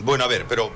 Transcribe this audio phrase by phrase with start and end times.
[0.00, 0.70] Bueno, a ver, pero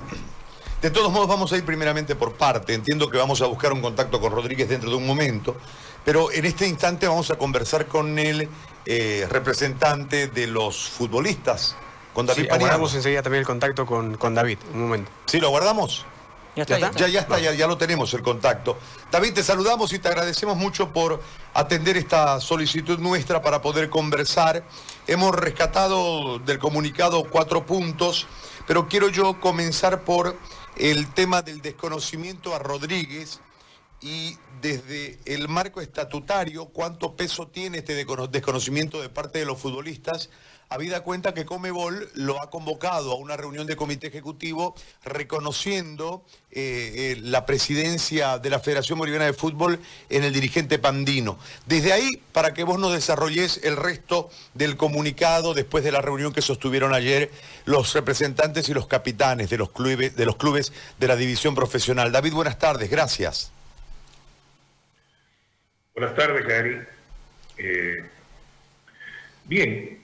[0.82, 2.74] de todos modos vamos a ir primeramente por parte.
[2.74, 5.56] Entiendo que vamos a buscar un contacto con Rodríguez dentro de un momento,
[6.04, 8.48] pero en este instante vamos a conversar con el
[8.86, 11.74] eh, representante de los futbolistas,
[12.12, 15.10] con David sí, aguardamos enseguida también el contacto con, con David, un momento.
[15.26, 16.04] ¿Sí, lo guardamos?
[16.54, 18.78] Ya está, ya, ya, está, ya, ya, lo tenemos el contacto.
[19.10, 21.20] David, te saludamos y te agradecemos mucho por
[21.52, 24.62] atender esta solicitud nuestra para poder conversar.
[25.08, 28.28] Hemos rescatado del comunicado cuatro puntos,
[28.66, 30.36] pero quiero yo comenzar por
[30.76, 33.40] el tema del desconocimiento a Rodríguez
[34.00, 40.30] y desde el marco estatutario, cuánto peso tiene este desconocimiento de parte de los futbolistas
[40.68, 47.16] habida cuenta que Comebol lo ha convocado a una reunión de comité ejecutivo reconociendo eh,
[47.16, 51.38] eh, la presidencia de la Federación Boliviana de Fútbol en el dirigente Pandino.
[51.66, 56.32] Desde ahí, para que vos nos desarrolles el resto del comunicado después de la reunión
[56.32, 57.30] que sostuvieron ayer
[57.64, 62.12] los representantes y los capitanes de los clubes de, la división profesional.
[62.12, 63.52] David, buenas tardes, gracias.
[65.94, 66.82] Buenas tardes, Gary.
[67.56, 68.04] Eh,
[69.44, 70.03] bien,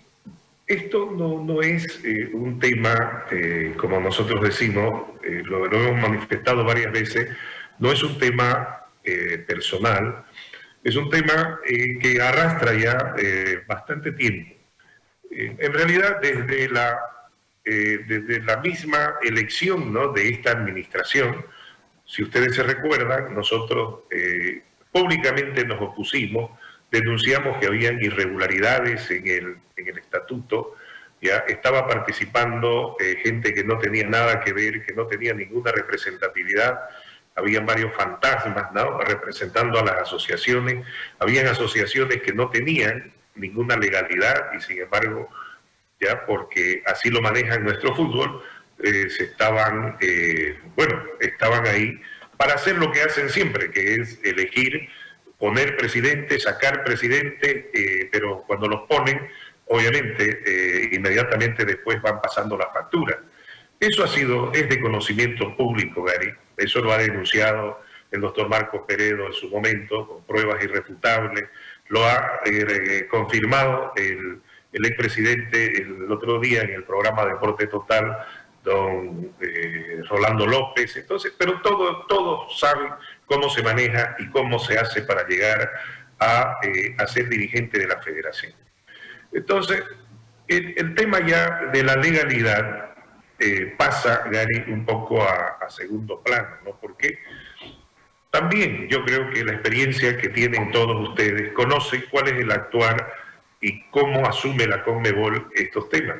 [0.70, 6.92] esto no, es eh, un tema, eh, como nosotros decimos, eh, lo, hemos manifestado varias
[6.92, 7.28] veces,
[7.80, 8.76] no es un tema
[9.46, 10.26] personal,
[10.84, 13.14] es un tema que arrastra ya
[13.66, 14.54] bastante tiempo.
[15.30, 17.00] en realidad, desde la,
[17.64, 21.46] desde la misma elección de esta administración,
[22.04, 24.00] si ustedes se recuerdan, nosotros
[24.92, 26.50] públicamente nos opusimos
[26.90, 30.76] denunciamos que habían irregularidades en el, en el estatuto,
[31.22, 35.70] ya estaba participando eh, gente que no tenía nada que ver, que no tenía ninguna
[35.70, 36.80] representatividad,
[37.36, 38.98] habían varios fantasmas ¿no?
[39.00, 40.84] representando a las asociaciones,
[41.18, 45.28] habían asociaciones que no tenían ninguna legalidad y sin embargo,
[46.00, 48.42] ya porque así lo manejan nuestro fútbol,
[48.82, 52.00] eh, se estaban, eh, bueno, estaban ahí
[52.38, 54.88] para hacer lo que hacen siempre, que es elegir
[55.40, 59.26] poner presidente, sacar presidente, eh, pero cuando los ponen,
[59.68, 63.16] obviamente, eh, inmediatamente después van pasando las facturas.
[63.80, 66.30] Eso ha sido, es de conocimiento público, Gary.
[66.58, 71.44] Eso lo ha denunciado el doctor Marcos Peredo en su momento, con pruebas irrefutables.
[71.88, 74.42] Lo ha eh, confirmado el,
[74.72, 78.26] el expresidente el otro día en el programa Deporte Total,
[78.62, 79.32] don
[80.06, 80.98] Rolando López.
[80.98, 82.90] Entonces, pero todos todo saben
[83.30, 85.70] cómo se maneja y cómo se hace para llegar
[86.18, 88.52] a, eh, ser dirigente de la federación.
[89.32, 89.84] Entonces,
[90.48, 92.90] el, tema ya de la legalidad
[93.38, 96.72] eh, pasa, Gary, un poco a, segundo plano, ¿no?
[96.80, 97.20] Porque
[98.30, 103.12] también yo creo que la experiencia que tienen todos ustedes conoce cuál es el actuar
[103.60, 106.16] y cómo asume la Conmebol estos temas.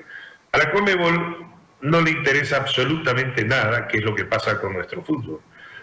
[0.53, 1.45] A la Conmebol
[1.81, 5.41] no le interesa absolutamente nada qué es lo que pasa con nuestro fútbol.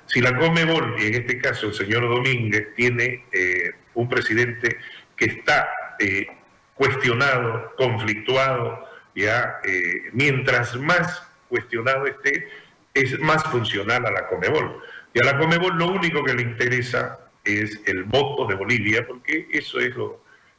[0.07, 4.77] Si la Comebol, y en este caso el señor Domínguez, tiene eh, un presidente
[5.15, 5.69] que está
[5.99, 6.27] eh,
[6.75, 12.47] cuestionado, conflictuado, ya eh, mientras más cuestionado esté,
[12.93, 14.81] es más funcional a la Comebol.
[15.13, 19.47] Y a la Comebol lo único que le interesa es el voto de Bolivia, porque
[19.51, 19.93] eso es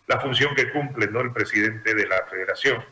[0.06, 1.20] la función que cumple ¿no?
[1.20, 2.84] el presidente de la federación.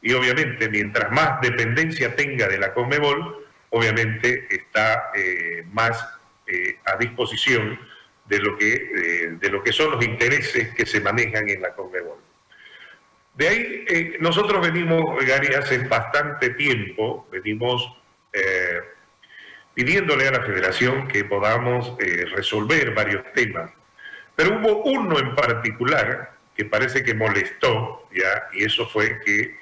[0.00, 5.98] Y obviamente, mientras más dependencia tenga de la Comebol, obviamente está eh, más
[6.46, 7.78] eh, a disposición
[8.26, 11.74] de lo, que, eh, de lo que son los intereses que se manejan en la
[11.74, 12.18] Conmebol.
[13.34, 17.96] De ahí nosotros venimos, Gary, hace bastante tiempo, venimos
[19.74, 21.96] pidiéndole a la federación que podamos
[22.34, 23.70] resolver varios temas.
[24.34, 28.48] Pero hubo uno en particular que parece que molestó, ¿ya?
[28.52, 29.56] y eso fue que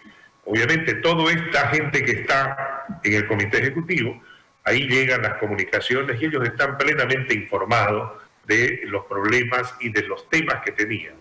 [0.46, 4.22] obviamente toda esta gente que está en el comité ejecutivo,
[4.64, 8.12] ahí llegan las comunicaciones y ellos están plenamente informados
[8.46, 11.14] de los problemas y de los temas que tenían.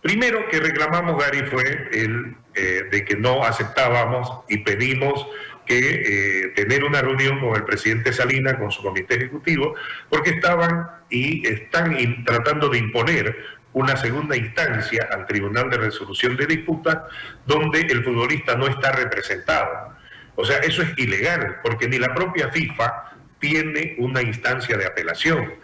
[0.00, 5.26] Primero que reclamamos, Gary, fue el eh, de que no aceptábamos y pedimos
[5.66, 9.74] que eh, tener una reunión con el presidente Salina, con su comité ejecutivo,
[10.08, 13.36] porque estaban y están tratando de imponer
[13.74, 16.98] una segunda instancia al Tribunal de Resolución de Disputas,
[17.44, 19.94] donde el futbolista no está representado.
[20.36, 25.54] O sea, eso es ilegal, porque ni la propia FIFA tiene una instancia de apelación.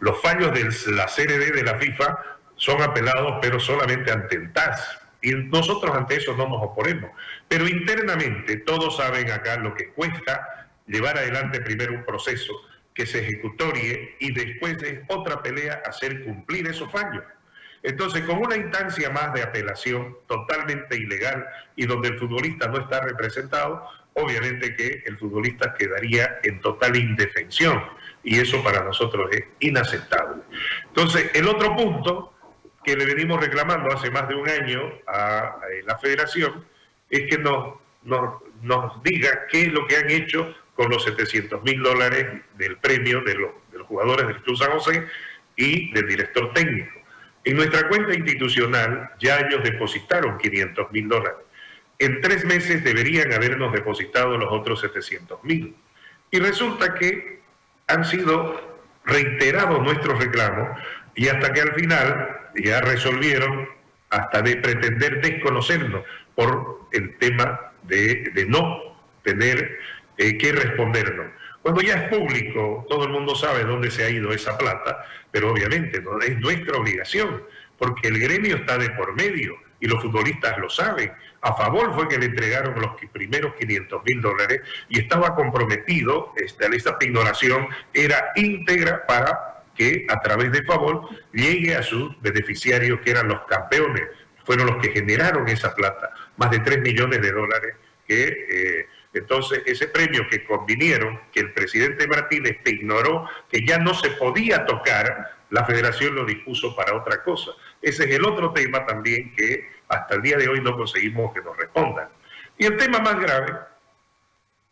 [0.00, 2.18] Los fallos de la CRD de la FIFA
[2.56, 5.00] son apelados, pero solamente ante el TAS.
[5.22, 7.10] Y nosotros ante eso no nos oponemos.
[7.48, 12.52] Pero internamente todos saben acá lo que cuesta llevar adelante primero un proceso
[12.92, 17.24] que se ejecutorie y después es otra pelea hacer cumplir esos fallos.
[17.84, 21.46] Entonces, con una instancia más de apelación totalmente ilegal
[21.76, 27.84] y donde el futbolista no está representado, obviamente que el futbolista quedaría en total indefensión
[28.22, 30.42] y eso para nosotros es inaceptable.
[30.86, 32.32] Entonces, el otro punto
[32.82, 36.64] que le venimos reclamando hace más de un año a, la federación
[37.10, 37.74] es que nos,
[39.02, 43.34] diga qué es lo que han hecho con los 700 mil dólares del premio de
[43.34, 45.06] los, de los jugadores del Club San José
[45.54, 47.03] y del director técnico.
[47.44, 51.38] En nuestra cuenta institucional ya ellos depositaron 500 mil dólares.
[51.98, 55.76] En tres meses deberían habernos depositado los otros 700 mil.
[56.30, 57.40] Y resulta que
[57.86, 60.80] han sido reiterados nuestros reclamos
[61.14, 63.68] y hasta que al final ya resolvieron
[64.10, 66.02] hasta de pretender desconocernos
[66.34, 69.78] por el tema de, no tener
[70.16, 71.26] eh, que respondernos.
[71.64, 75.50] Cuando ya es público, todo el mundo sabe dónde se ha ido esa plata, pero
[75.50, 77.42] obviamente no es nuestra obligación,
[77.78, 81.10] porque el gremio está de por medio y los futbolistas lo saben.
[81.40, 86.66] A favor fue que le entregaron los primeros 500 mil dólares y estaba comprometido, esta,
[86.66, 93.12] esta ignoración era íntegra para que a través de favor llegue a sus beneficiarios que
[93.12, 94.02] eran los campeones,
[94.44, 97.74] fueron los que generaron esa plata, más de 3 millones de dólares
[98.06, 98.46] que...
[98.50, 103.94] Eh, entonces, ese premio que convinieron, que el presidente Martínez te ignoró, que ya no
[103.94, 107.52] se podía tocar, la federación lo dispuso para otra cosa.
[107.80, 111.42] Ese es el otro tema también que hasta el día de hoy no conseguimos que
[111.42, 112.08] nos respondan.
[112.58, 113.52] Y el tema más grave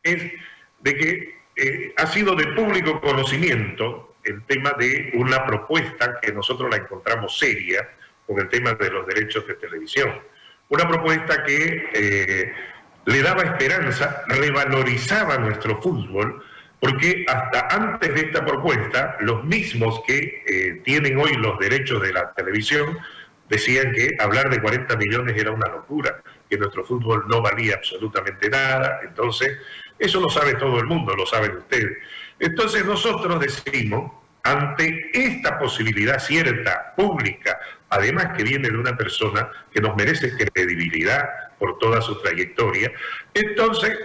[0.02, 0.32] es
[0.80, 6.68] de que eh, ha sido de público conocimiento el tema de una propuesta que nosotros
[6.68, 7.88] la encontramos seria
[8.26, 10.20] con el tema de los derechos de televisión.
[10.68, 11.90] Una propuesta que...
[11.94, 12.52] Eh,
[13.04, 16.42] le daba esperanza, revalorizaba nuestro fútbol,
[16.80, 22.12] porque hasta antes de esta propuesta, los mismos que eh, tienen hoy los derechos de
[22.12, 22.98] la televisión
[23.48, 28.48] decían que hablar de 40 millones era una locura, que nuestro fútbol no valía absolutamente
[28.48, 29.00] nada.
[29.04, 29.58] Entonces,
[29.98, 31.98] eso lo sabe todo el mundo, lo saben ustedes.
[32.38, 34.10] Entonces nosotros decimos,
[34.42, 37.58] ante esta posibilidad cierta, pública,
[37.90, 41.28] además que viene de una persona que nos merece credibilidad,
[41.58, 42.90] por toda su trayectoria.
[43.34, 43.96] Entonces,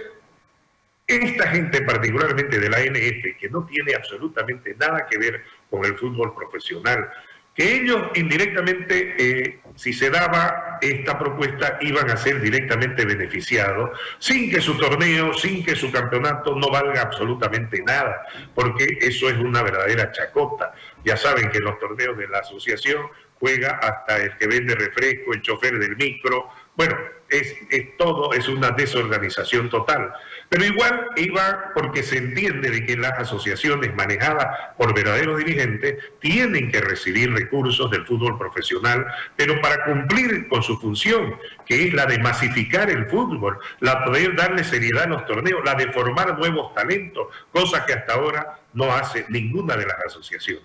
[1.08, 5.96] esta gente, particularmente de la NF, que no tiene absolutamente nada que ver con el
[5.98, 7.10] fútbol profesional,
[7.58, 14.48] que ellos indirectamente, eh, si se daba esta propuesta, iban a ser directamente beneficiados, sin
[14.48, 18.24] que su torneo, sin que su campeonato no valga absolutamente nada,
[18.54, 20.72] porque eso es una verdadera chacota.
[21.04, 23.08] Ya saben que en los torneos de la asociación
[23.40, 26.96] juega hasta el que vende refresco, el chofer del micro, bueno,
[27.28, 27.56] es,
[27.98, 30.12] todo, es una desorganización total.
[30.48, 34.46] Pero igual iba porque se entiende de que las asociaciones manejadas
[34.76, 39.04] por verdaderos dirigentes tienen que recibir recursos del fútbol profesional,
[39.34, 41.36] pero para cumplir con su función,
[41.66, 45.60] que es la de masificar el fútbol, la de poder darle seriedad a los torneos,
[45.64, 50.62] la de formar nuevos talentos, cosa que hasta ahora no hace ninguna de las asociaciones.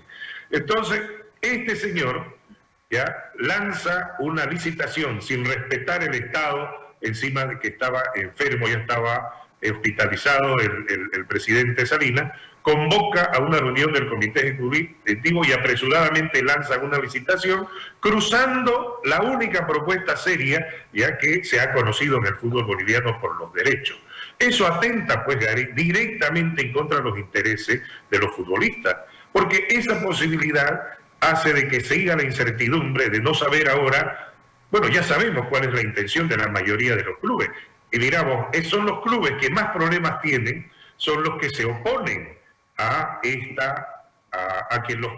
[0.51, 1.01] Entonces,
[1.41, 2.37] este señor
[3.39, 10.57] lanza una licitación sin respetar el Estado, encima de que estaba enfermo, ya estaba hospitalizado
[10.59, 12.31] el, presidente Salinas,
[12.61, 17.67] convoca a una reunión del comité ejecutivo y apresuradamente lanza una licitación,
[17.99, 23.37] cruzando la única propuesta seria ya que se ha conocido en el fútbol boliviano por
[23.37, 23.97] los derechos.
[24.39, 25.37] Eso atenta, pues,
[25.75, 28.95] directamente en contra de los intereses de los futbolistas,
[29.31, 30.97] porque esa posibilidad
[31.31, 34.33] hace de que siga la incertidumbre de no saber ahora,
[34.71, 37.49] bueno, ya sabemos cuál es la intención de la mayoría de los clubes.
[37.91, 42.37] Y miramos, son los clubes que más problemas tienen, son los que se oponen
[42.77, 45.11] a esta, a, que los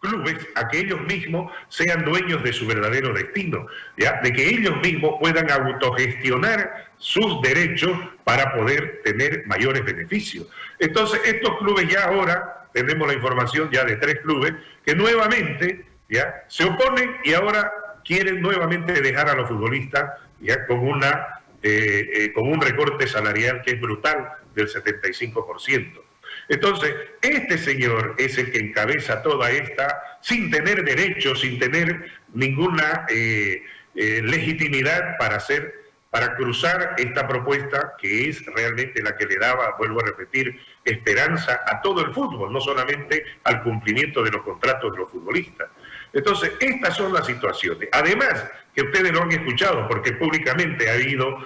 [0.00, 3.66] clubes, a que ellos mismos sean dueños de su verdadero destino,
[3.98, 4.20] ¿ya?
[4.22, 7.92] de que ellos mismos puedan autogestionar sus derechos
[8.24, 10.46] para poder tener mayores beneficios.
[10.78, 14.52] Entonces, estos clubes ya ahora tenemos la información ya de tres clubes
[14.84, 17.72] que nuevamente ya se oponen y ahora
[18.04, 23.62] quieren nuevamente dejar a los futbolistas ya con una eh, eh, con un recorte salarial
[23.62, 26.02] que es brutal del 75%.
[26.48, 33.06] Entonces, este señor es el que encabeza toda esta, sin tener derecho, sin tener ninguna
[33.08, 33.62] eh,
[33.94, 35.81] legitimidad para hacer
[36.12, 41.62] para cruzar esta propuesta que es realmente la que le daba, vuelvo a repetir, esperanza
[41.66, 45.70] a todo el fútbol, no solamente al cumplimiento de los contratos de los futbolistas.
[46.12, 47.88] Entonces, estas son las situaciones.
[47.92, 51.38] Además, que ustedes lo han escuchado, porque públicamente ha ido,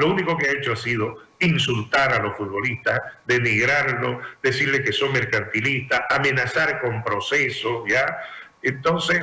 [0.00, 5.12] lo único que ha hecho ha sido insultar a los futbolistas, denigrarlos, decirles que son
[5.12, 8.18] mercantilistas, amenazar con procesos, ¿ya?
[8.62, 9.22] Entonces,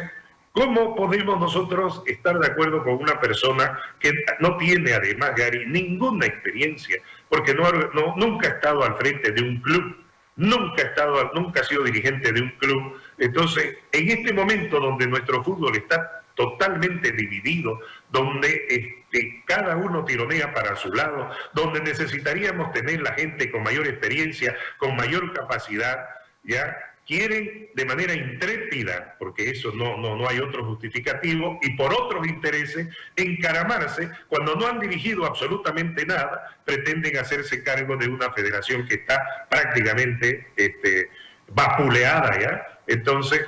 [0.55, 6.25] ¿Cómo podemos nosotros estar de acuerdo con una persona que no tiene, además, Gary, ninguna
[6.25, 7.69] experiencia porque no,
[8.15, 9.97] nunca ha estado al frente de un club,
[10.38, 12.97] nunca ha, estado, nunca ha sido dirigente de un club.
[13.17, 20.53] Entonces, en este momento donde nuestro fútbol está totalmente dividido, donde este, cada uno tironea
[20.53, 26.07] para su lado, donde necesitaríamos tener la gente con mayor experiencia, con mayor capacidad,
[26.43, 26.94] ¿ya?
[27.05, 32.27] Quieren de manera intrépida, porque eso no, no, no hay otro justificativo, y por otros
[32.27, 38.95] intereses, encaramarse cuando no han dirigido absolutamente nada, pretenden hacerse cargo de una federación que
[38.95, 41.09] está prácticamente este,
[41.50, 42.79] vapuleada ya.
[42.88, 43.45] Entonces,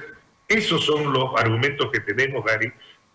[0.47, 2.71] esos son los argumentos que tenemos, Gary,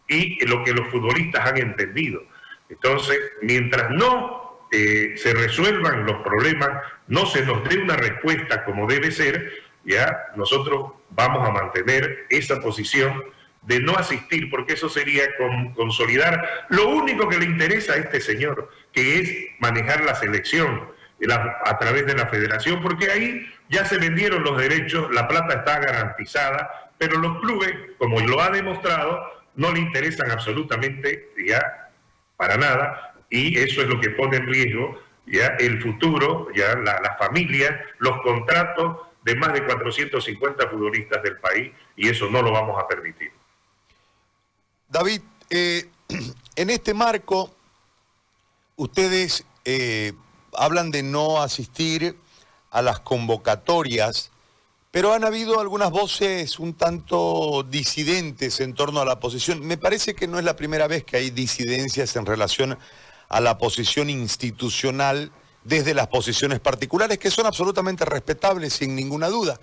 [0.08, 2.22] y lo que los futbolistas han entendido.
[2.68, 6.70] Entonces, mientras no eh, se resuelvan los problemas,
[7.06, 9.52] no se nos dé una respuesta como debe ser,
[9.84, 13.22] ya nosotros vamos a mantener esa posición
[13.62, 15.24] de no asistir, porque eso sería
[15.74, 16.66] consolidar.
[16.68, 20.88] Lo único que le interesa a este señor, que es manejar la selección
[21.64, 25.78] a través de la federación, porque ahí ya se vendieron los derechos, la plata está
[25.78, 29.24] garantizada, pero los clubes, como lo ha demostrado,
[29.54, 31.90] no le interesan absolutamente ya
[32.36, 37.00] para nada, y eso es lo que pone en riesgo ya el futuro, ya la,
[37.00, 42.52] la familia, los contratos de más de 450 futbolistas del país y eso no lo
[42.52, 43.31] vamos a permitir.
[44.88, 45.88] David, eh,
[46.57, 47.55] en este marco,
[48.76, 50.12] ustedes eh,
[50.55, 52.17] hablan de no asistir
[52.71, 54.31] a las convocatorias,
[54.91, 59.64] pero han habido algunas voces un tanto disidentes en torno a la posición.
[59.67, 62.79] Me parece que no es la primera vez que hay disidencias en relación
[63.29, 65.33] a la posición institucional
[65.64, 69.61] desde las posiciones particulares, que son absolutamente respetables sin ninguna duda.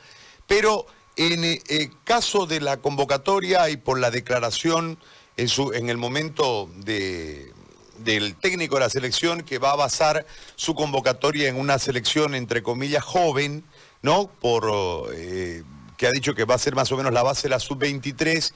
[0.47, 4.99] Pero en el eh, caso de la convocatoria y por la declaración
[5.35, 10.25] en el momento del técnico de la selección que va a basar
[10.55, 13.63] su convocatoria en una selección, entre comillas, joven,
[14.01, 14.29] ¿no?
[14.41, 14.69] Por,
[15.13, 15.63] eh,
[15.97, 18.53] que ha dicho que va a ser más o menos la base de la sub-23.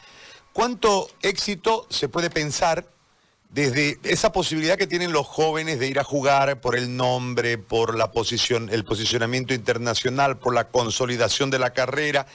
[0.52, 2.93] ¿Cuánto éxito se puede pensar
[3.54, 7.96] desde esa posibilidad que tienen los jóvenes de ir a jugar por el nombre, por
[7.96, 12.26] la posición, el posicionamiento internacional, por la consolidación de la carrera,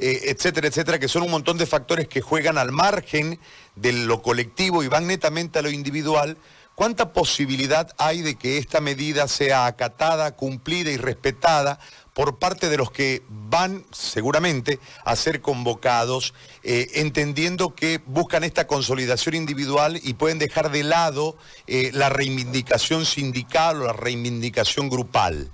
[0.00, 3.38] eh, etcétera, etcétera, que son un montón de factores que juegan al margen
[3.76, 6.36] de lo colectivo y van netamente a lo individual.
[6.74, 11.78] ¿Cuánta posibilidad hay de que esta medida sea acatada, cumplida y respetada
[12.14, 18.66] por parte de los que van seguramente a ser convocados, eh, entendiendo que buscan esta
[18.66, 25.50] consolidación individual y pueden dejar de lado eh, la reivindicación sindical o la reivindicación grupal?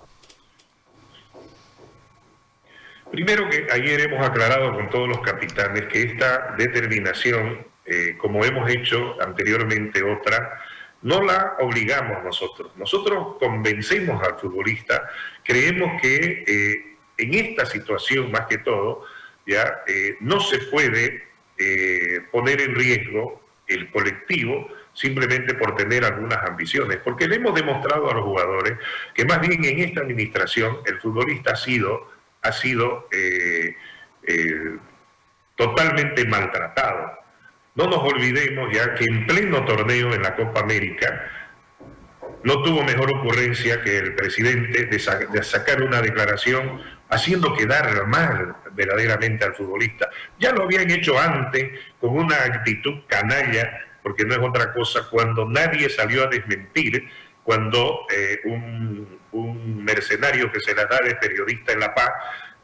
[3.10, 8.70] Primero que ayer hemos aclarado con todos los capitanes que esta determinación, eh, como hemos
[8.70, 10.60] hecho anteriormente otra,
[11.02, 12.72] no la obligamos nosotros.
[12.76, 15.08] Nosotros convencemos al futbolista,
[15.44, 19.04] creemos que eh, en esta situación más que todo,
[19.46, 21.28] ya eh, no se puede
[21.58, 28.10] eh, poner en riesgo el colectivo simplemente por tener algunas ambiciones, porque le hemos demostrado
[28.10, 28.74] a los jugadores
[29.14, 32.10] que más bien en esta administración el futbolista ha sido,
[32.42, 33.08] ha sido
[35.56, 37.19] totalmente maltratado
[37.74, 41.30] no nos olvidemos ya que en pleno torneo en la Copa América
[42.42, 49.44] no tuvo mejor ocurrencia que el presidente de, sacar una declaración haciendo quedar mal verdaderamente
[49.44, 50.08] al futbolista.
[50.38, 55.44] Ya lo habían hecho antes con una actitud canalla, porque no es otra cosa, cuando
[55.44, 57.08] nadie salió a desmentir,
[57.42, 62.10] cuando eh, un, un, mercenario que se la da de periodista en La Paz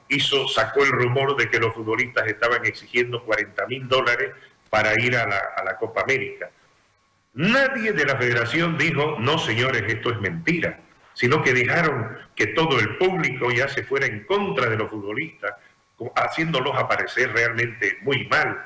[0.09, 4.31] hizo, sacó el rumor de que los futbolistas estaban exigiendo 40 mil dólares
[4.71, 6.51] para ir a la, Copa América.
[7.35, 10.81] Nadie de la federación dijo, no señores, esto es mentira,
[11.13, 15.53] sino que dejaron que todo el público ya se fuera en contra de los futbolistas,
[16.15, 18.65] haciéndolos aparecer realmente muy mal.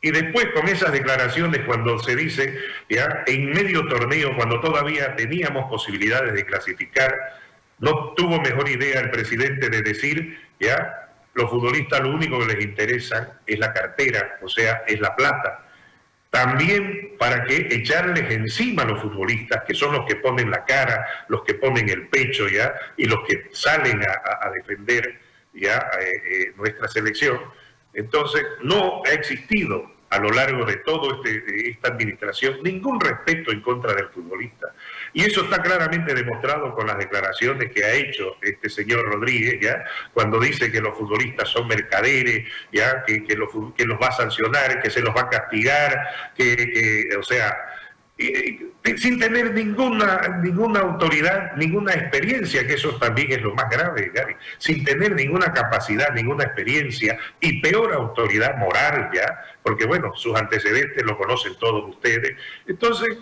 [0.00, 5.68] Y después con esas declaraciones cuando se dice, ya en medio torneo, cuando todavía teníamos
[5.70, 7.14] posibilidades de clasificar,
[7.78, 12.64] no tuvo mejor idea el presidente de decir, ya, los futbolistas lo único que les
[12.64, 15.66] interesa es la cartera, o sea, es la plata.
[16.30, 21.06] También para que echarles encima a los futbolistas, que son los que ponen la cara,
[21.28, 25.20] los que ponen el pecho ya, y los que salen a, defender
[25.52, 27.38] ya eh, eh, nuestra selección.
[27.92, 33.60] Entonces, no ha existido a lo largo de toda este, esta administración ningún respeto en
[33.60, 34.74] contra del futbolista.
[35.12, 39.84] Y eso está claramente demostrado con las declaraciones que ha hecho este señor Rodríguez, ¿ya?
[40.14, 43.04] cuando dice que los futbolistas son mercaderes, ¿ya?
[43.04, 45.98] Que, los va a sancionar, que se los va a castigar,
[46.34, 47.56] que, o sea,
[48.96, 54.36] sin tener ninguna, ninguna autoridad, ninguna experiencia, que eso también es lo más grave, Gary,
[54.58, 61.02] sin tener ninguna capacidad, ninguna experiencia y peor autoridad moral ya, porque bueno, sus antecedentes
[61.04, 62.36] lo conocen todos ustedes.
[62.66, 63.18] Entonces,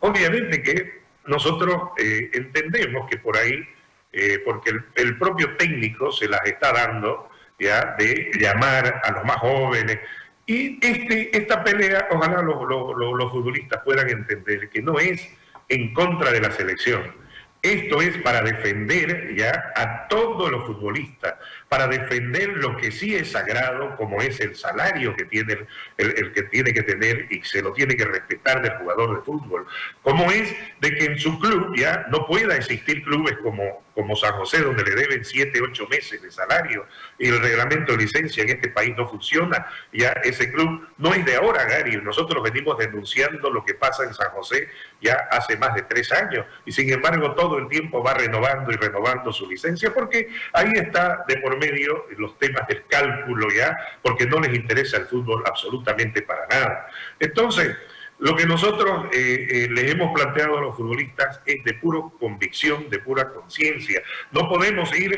[0.00, 3.66] obviamente que nosotros eh, entendemos que por ahí,
[4.12, 9.36] eh, porque el, propio técnico se las está dando, ya, de llamar a los más
[9.36, 9.98] jóvenes,
[10.46, 15.30] y este, esta pelea, ojalá los, los, futbolistas puedan entender que no es
[15.68, 17.14] en contra de la selección.
[17.62, 21.34] Esto es para defender ya a todos los futbolistas,
[21.72, 25.56] para defender lo que sí es sagrado, como es el salario que tiene
[25.96, 29.66] el, que tiene que tener y se lo tiene que respetar del jugador de fútbol,
[30.02, 34.32] como es de que en su club ya no pueda existir clubes como, como San
[34.32, 36.84] José, donde le deben siete, ocho meses de salario
[37.18, 41.24] y el reglamento de licencia en este país no funciona, ya ese club no es
[41.24, 44.68] de ahora, Gary, nosotros venimos denunciando lo que pasa en San José
[45.00, 48.76] ya hace más de tres años y sin embargo todo el tiempo va renovando y
[48.76, 54.26] renovando su licencia porque ahí está de por medio los temas del cálculo ya, porque
[54.26, 56.88] no les interesa el fútbol absolutamente para nada.
[57.20, 57.76] Entonces,
[58.18, 62.88] lo que nosotros eh, eh, les hemos planteado a los futbolistas es de pura convicción,
[62.88, 64.00] de pura conciencia.
[64.30, 65.12] No podemos ir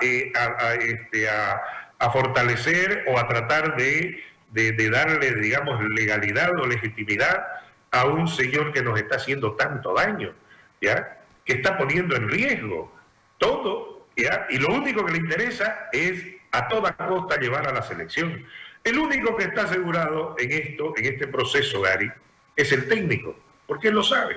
[0.00, 0.32] eh,
[0.80, 1.62] este, a,
[1.98, 7.46] a, fortalecer o a tratar de, de, darle, digamos, legalidad o legitimidad
[7.92, 10.34] a un señor que nos está haciendo tanto daño,
[10.80, 11.18] ¿ya?
[11.44, 12.92] que está poniendo en riesgo
[13.38, 18.46] todo y lo único que le interesa es a toda costa llevar a la selección.
[18.82, 22.10] El único que está asegurado en esto, en este proceso, Gary,
[22.54, 24.36] es el técnico, porque él lo sabe.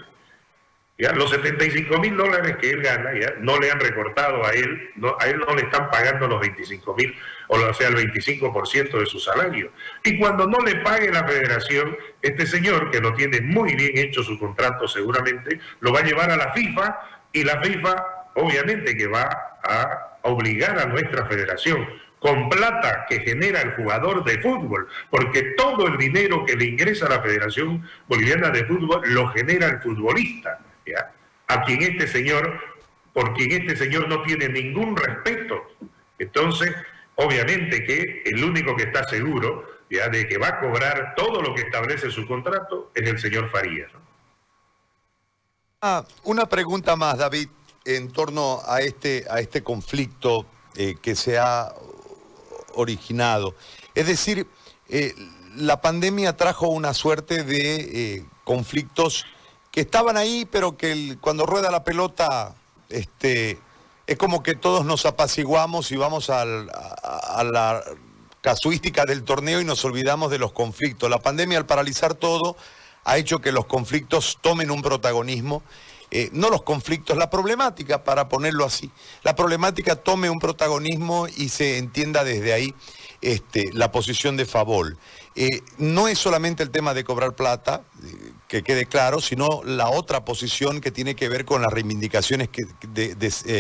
[0.98, 1.14] ¿Ya?
[1.14, 3.34] Los 75 mil dólares que él gana, ¿ya?
[3.40, 6.94] no le han recortado a él, no, a él no le están pagando los 25
[6.96, 7.16] mil,
[7.48, 9.72] o sea, el 25% de su salario.
[10.04, 14.24] Y cuando no le pague la federación, este señor, que lo tiene muy bien hecho
[14.24, 17.00] su contrato seguramente, lo va a llevar a la FIFA
[17.32, 21.88] y la FIFA obviamente que va a obligar a nuestra federación
[22.20, 27.06] con plata que genera el jugador de fútbol, porque todo el dinero que le ingresa
[27.06, 30.60] a la Federación Boliviana de Fútbol lo genera el futbolista,
[31.48, 32.60] a quien este señor,
[33.14, 35.56] por quien este señor no tiene ningún respeto.
[36.20, 36.76] Entonces,
[37.16, 40.10] obviamente que el único que está seguro ¿ya?
[40.10, 43.90] de que va a cobrar todo lo que establece su contrato es el señor Farías.
[45.82, 47.48] Ah, una pregunta más, David
[47.96, 51.74] en torno a este, a este conflicto eh, que se ha
[52.76, 53.56] originado.
[53.96, 54.48] Es decir,
[54.90, 55.14] eh,
[55.56, 59.26] la pandemia trajo una suerte de eh, conflictos
[59.72, 62.56] que estaban ahí, pero que cuando rueda la pelota,
[62.90, 63.60] este,
[64.08, 67.84] es como que todos nos apaciguamos y vamos a, a la
[68.42, 71.10] casuística del torneo y nos olvidamos de los conflictos.
[71.10, 72.56] La pandemia, al paralizar todo,
[73.04, 75.64] ha hecho que los conflictos tomen un protagonismo
[76.12, 78.90] eh, no los conflictos, la problemática, para ponerlo así,
[79.24, 82.74] la problemática tome un protagonismo y se entienda desde ahí
[83.22, 84.98] este, la posición de Favol.
[85.36, 89.90] Eh, no es solamente el tema de cobrar plata, eh, que quede claro, sino la
[89.90, 92.64] otra posición que tiene que ver con las reivindicaciones que,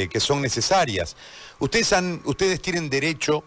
[0.09, 1.15] que son necesarias.
[1.59, 3.43] Ustedes, han, ustedes tienen derecho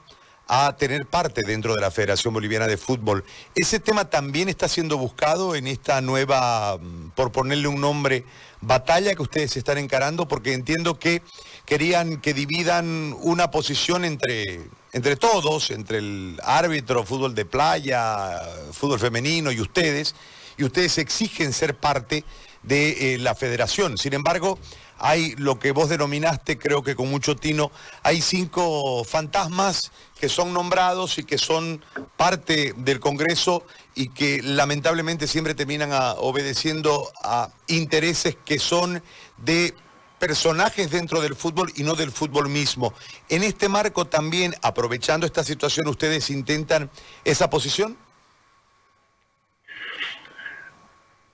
[0.48, 3.24] a tener parte dentro de la Federación Boliviana de Fútbol.
[3.54, 8.24] ¿Ese tema también está siendo buscado en esta nueva, mm, por ponerle un nombre,
[8.60, 10.28] batalla que ustedes están encarando?
[10.28, 11.22] Porque entiendo que
[11.64, 14.60] querían que dividan una posición entre,
[14.92, 18.40] entre todos, entre el árbitro, fútbol de playa,
[18.72, 20.14] fútbol femenino y ustedes,
[20.58, 22.24] y ustedes exigen ser parte
[22.62, 23.98] de eh, la federación.
[23.98, 24.58] Sin embargo,
[25.02, 27.72] hay lo que vos denominaste, creo que con mucho tino,
[28.04, 31.84] hay cinco fantasmas que son nombrados y que son
[32.16, 39.02] parte del Congreso y que lamentablemente siempre terminan obedeciendo a intereses que son
[39.38, 39.74] de
[40.20, 42.94] personajes dentro del fútbol y no del fútbol mismo.
[43.28, 46.88] En este marco también, aprovechando esta situación, ¿ustedes intentan
[47.24, 47.98] esa posición?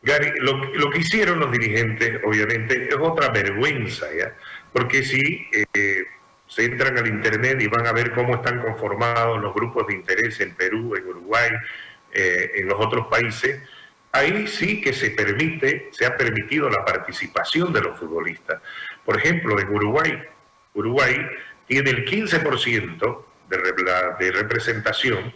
[0.08, 4.06] Gary, lo, que hicieron los dirigentes, obviamente, es otra vergüenza.
[4.72, 6.04] Porque si eh,
[6.46, 10.40] se entran al Internet y van a ver cómo están conformados los grupos de interés
[10.40, 11.50] en Perú, en Uruguay,
[12.14, 13.60] eh, en los otros países,
[14.12, 18.62] ahí sí que se permite, se ha permitido la participación de los futbolistas.
[19.04, 20.22] Por ejemplo, en Uruguay,
[20.72, 21.16] Uruguay
[21.66, 25.34] tiene el 15% de, de representación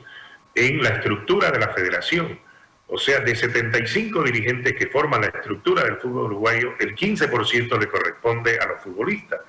[0.54, 2.38] en la estructura de la federación
[2.92, 7.88] o sea, de 75 dirigentes que forman la estructura del fútbol uruguayo, el 15% le
[7.88, 9.40] corresponde a los futbolistas.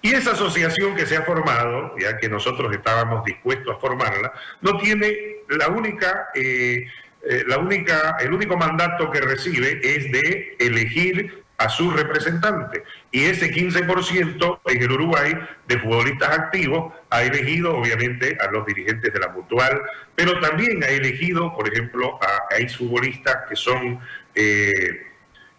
[0.00, 4.78] Y esa asociación que se ha formado, ya que nosotros estábamos dispuestos a formarla, no
[4.78, 6.86] tiene la única, eh,
[7.28, 12.84] eh, la única, el único mandato que recibe es de elegir a su representante.
[13.10, 15.34] Y ese 15% en el Uruguay
[15.68, 19.80] de futbolistas activos ha elegido obviamente a los dirigentes de la Mutual,
[20.14, 24.00] pero también ha elegido, por ejemplo, a, a exfutbolistas que son...
[24.34, 25.10] Eh,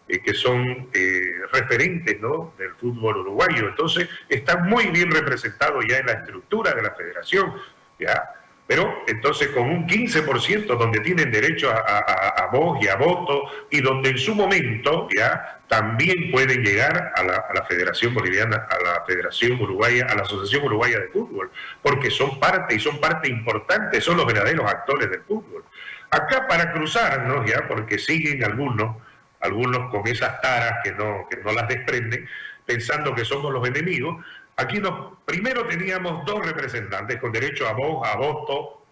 [0.08, 1.20] eh, que son eh,
[1.52, 2.54] referentes ¿no?
[2.60, 3.70] del fútbol uruguayo.
[3.70, 7.54] Entonces, está muy bien representado ya en la estructura de la federación.
[7.98, 8.24] ¿ya?
[8.68, 14.10] Pero entonces con un 15% donde tienen derecho a, voz y a voto y donde
[14.10, 20.08] en su momento ya también pueden llegar a la, Federación Boliviana, a la Federación Uruguaya,
[20.10, 21.52] a la Asociación Uruguaya de Fútbol,
[21.82, 25.64] porque son parte y son parte importante, son los verdaderos actores del fútbol.
[26.12, 28.98] Acá para cruzarnos ya, porque siguen algunos,
[29.42, 32.28] algunos con esas taras que no, que no las desprenden,
[32.66, 34.24] pensando que somos los enemigos,
[34.58, 34.82] Aquí
[35.26, 38.86] primero teníamos dos representantes con derecho a voz, a voto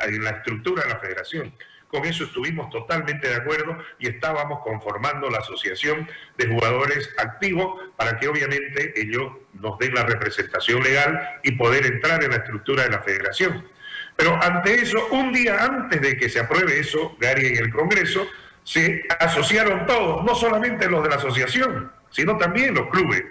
[0.00, 1.52] en la estructura de la federación.
[1.88, 8.18] Con eso estuvimos totalmente de acuerdo y estábamos conformando la asociación de jugadores activos para
[8.18, 12.90] que obviamente ellos nos den la representación legal y poder entrar en la estructura de
[12.90, 13.68] la federación.
[14.16, 18.26] Pero ante eso, un día antes de que se apruebe eso, Gary, en el Congreso,
[18.62, 23.24] se asociaron todos, no solamente los de la asociación, sino también los clubes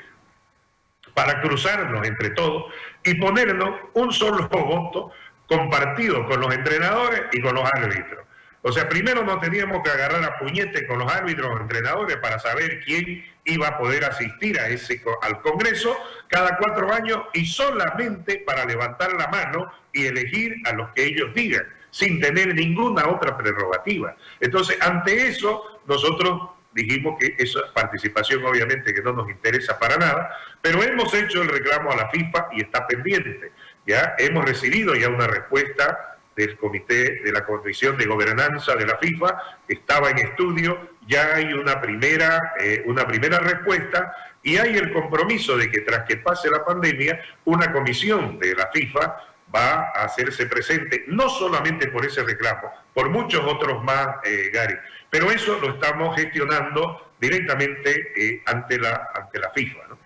[1.19, 2.71] para cruzarnos entre todos
[3.03, 5.11] y ponernos un solo voto
[5.47, 8.23] compartido con los entrenadores y con los árbitros.
[8.61, 12.39] O sea, primero nos teníamos que agarrar a puñete con los árbitros o entrenadores para
[12.39, 15.93] saber quién iba a poder asistir a ese, al Congreso
[16.29, 21.33] cada cuatro años y solamente para levantar la mano y elegir a los que ellos
[21.33, 24.15] digan, sin tener ninguna otra prerrogativa.
[24.39, 30.35] Entonces, ante eso, nosotros dijimos que esa participación obviamente que no nos interesa para nada,
[30.61, 33.51] pero hemos hecho el reclamo a la FIFA y está pendiente.
[33.85, 38.97] Ya hemos recibido ya una respuesta del comité de la Comisión de Gobernanza de la
[38.97, 44.93] FIFA, estaba en estudio, ya hay una primera, eh, una primera respuesta y hay el
[44.93, 49.17] compromiso de que tras que pase la pandemia, una comisión de la FIFA
[49.53, 54.75] va a hacerse presente, no solamente por ese reclamo, por muchos otros más, eh, Gary.
[55.09, 59.79] Pero eso lo estamos gestionando directamente eh, ante, la, ante la FIFA.
[59.89, 59.97] ¿no?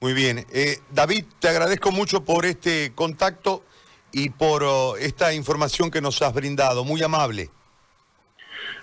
[0.00, 0.46] Muy bien.
[0.52, 3.64] Eh, David, te agradezco mucho por este contacto
[4.12, 6.84] y por oh, esta información que nos has brindado.
[6.84, 7.50] Muy amable.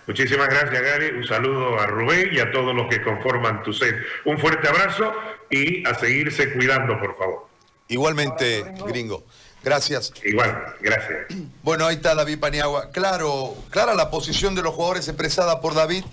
[0.08, 1.17] Muchísimas gracias, Gary.
[1.17, 3.95] Un saludo a Rubén y a todos los que conforman tu set.
[4.25, 5.12] Un fuerte abrazo
[5.49, 7.47] y a seguirse cuidando, por favor.
[7.88, 9.25] Igualmente, gringo.
[9.65, 10.13] Gracias.
[10.23, 11.25] Igual, gracias.
[11.63, 12.91] Bueno, ahí está David Paniagua.
[12.91, 16.06] Claro, clara la posición de los jugadores expresada por David,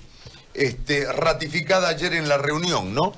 [0.54, 3.12] este, ratificada ayer en la reunión, ¿no?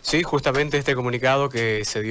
[0.00, 2.06] Sí, justamente este comunicado que se dio.